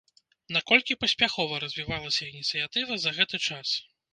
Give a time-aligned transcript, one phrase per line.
[0.55, 3.67] Наколькі паспяхова развівалася ініцыятыва за гэты час?